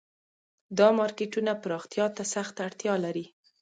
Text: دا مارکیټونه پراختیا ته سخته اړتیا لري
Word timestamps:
دا 0.77 0.87
مارکیټونه 0.99 1.51
پراختیا 1.63 2.05
ته 2.15 2.23
سخته 2.33 2.59
اړتیا 2.67 2.93
لري 3.05 3.25